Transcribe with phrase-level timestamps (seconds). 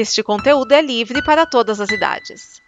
[0.00, 2.62] Este conteúdo é livre para todas as idades.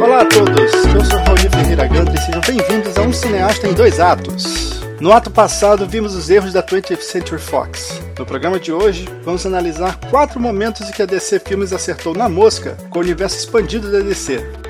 [0.00, 3.74] Olá a todos, eu sou Raul Ferreira Gandra e sejam bem-vindos a Um Cineasta em
[3.74, 4.71] Dois Atos.
[5.02, 8.00] No ato passado, vimos os erros da 20th Century Fox.
[8.16, 12.28] No programa de hoje, vamos analisar quatro momentos em que a DC Filmes acertou na
[12.28, 14.61] mosca com o universo expandido da DC.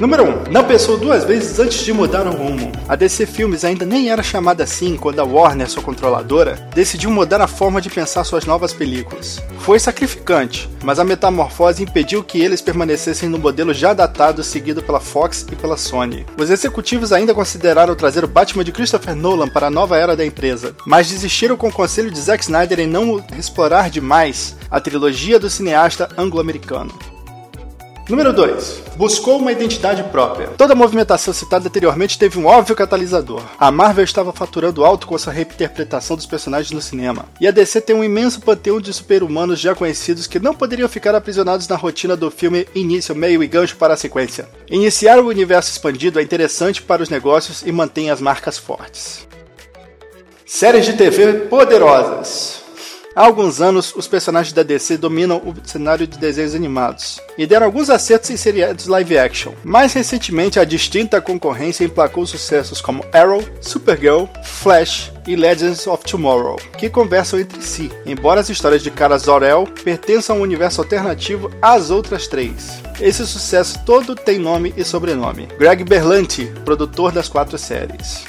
[0.00, 0.28] Número 1.
[0.28, 2.72] Um, não pensou duas vezes antes de mudar o rumo.
[2.88, 7.40] A DC Filmes ainda nem era chamada assim quando a Warner, sua controladora, decidiu mudar
[7.40, 9.40] a forma de pensar suas novas películas.
[9.60, 14.98] Foi sacrificante, mas a metamorfose impediu que eles permanecessem no modelo já datado seguido pela
[14.98, 16.26] Fox e pela Sony.
[16.36, 20.26] Os executivos ainda consideraram trazer o Batman de Christopher Nolan para a nova era da
[20.26, 25.38] empresa, mas desistiram com o conselho de Zack Snyder em não explorar demais a trilogia
[25.38, 27.13] do cineasta anglo-americano.
[28.08, 28.82] Número 2.
[28.96, 30.48] Buscou uma identidade própria.
[30.58, 33.42] Toda a movimentação citada anteriormente teve um óbvio catalisador.
[33.58, 37.24] A Marvel estava faturando alto com sua reinterpretação dos personagens no cinema.
[37.40, 41.14] E a DC tem um imenso panteão de super-humanos já conhecidos que não poderiam ficar
[41.14, 44.46] aprisionados na rotina do filme início, meio e gancho para a sequência.
[44.70, 49.26] Iniciar o universo expandido é interessante para os negócios e mantém as marcas fortes.
[50.44, 52.63] Séries de TV poderosas.
[53.16, 57.66] Há alguns anos, os personagens da DC dominam o cenário de desenhos animados e deram
[57.66, 59.52] alguns acertos em seriados live action.
[59.62, 66.56] Mais recentemente, a distinta concorrência emplacou sucessos como Arrow, Supergirl, Flash e Legends of Tomorrow,
[66.76, 71.52] que conversam entre si, embora as histórias de Kara Zor-El pertençam a um universo alternativo
[71.62, 72.82] às outras três.
[73.00, 75.46] Esse sucesso todo tem nome e sobrenome.
[75.56, 78.24] Greg Berlanti, produtor das quatro séries.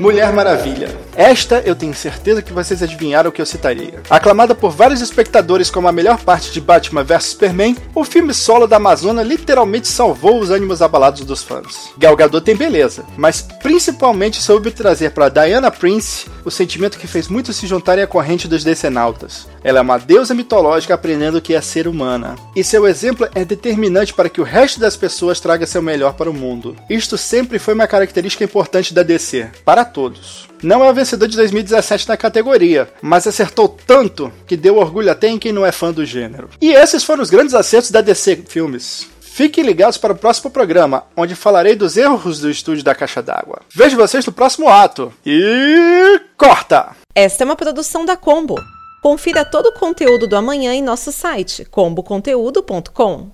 [0.00, 0.88] Mulher Maravilha.
[1.14, 4.02] Esta eu tenho certeza que vocês adivinharam o que eu citaria.
[4.08, 8.66] Aclamada por vários espectadores como a melhor parte de Batman vs Superman, o filme solo
[8.66, 11.90] da Amazônia literalmente salvou os ânimos abalados dos fãs.
[11.98, 17.28] Gal Gadot tem beleza, mas principalmente soube trazer para Diana Prince o sentimento que fez
[17.28, 19.46] muitos se juntarem à corrente dos decenautas.
[19.62, 22.36] Ela é uma deusa mitológica aprendendo o que é ser humana.
[22.56, 26.30] E seu exemplo é determinante para que o resto das pessoas traga seu melhor para
[26.30, 26.76] o mundo.
[26.88, 30.51] Isto sempre foi uma característica importante da DC, para todos.
[30.62, 35.28] Não é o vencedor de 2017 na categoria, mas acertou tanto que deu orgulho até
[35.28, 36.48] em quem não é fã do gênero.
[36.60, 39.08] E esses foram os grandes acertos da DC Filmes.
[39.20, 43.62] Fiquem ligados para o próximo programa, onde falarei dos erros do estúdio da Caixa d'Água.
[43.74, 45.12] Vejo vocês no próximo ato.
[45.26, 46.94] E corta!
[47.14, 48.54] Esta é uma produção da Combo.
[49.02, 53.30] Confira todo o conteúdo do amanhã em nosso site comboconteúdo.com.